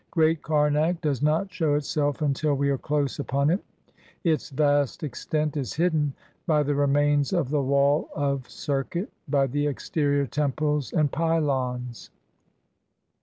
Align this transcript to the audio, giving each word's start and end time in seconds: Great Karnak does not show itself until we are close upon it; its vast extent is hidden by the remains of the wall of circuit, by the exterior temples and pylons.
Great 0.09 0.41
Karnak 0.41 0.99
does 1.01 1.21
not 1.21 1.53
show 1.53 1.75
itself 1.75 2.23
until 2.23 2.55
we 2.55 2.71
are 2.71 2.77
close 2.79 3.19
upon 3.19 3.51
it; 3.51 3.63
its 4.23 4.49
vast 4.49 5.03
extent 5.03 5.55
is 5.55 5.73
hidden 5.75 6.11
by 6.47 6.63
the 6.63 6.73
remains 6.73 7.31
of 7.33 7.51
the 7.51 7.61
wall 7.61 8.09
of 8.15 8.49
circuit, 8.49 9.11
by 9.27 9.45
the 9.45 9.67
exterior 9.67 10.25
temples 10.25 10.91
and 10.91 11.11
pylons. 11.11 12.09